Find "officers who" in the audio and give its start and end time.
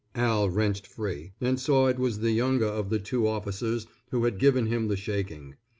3.27-4.23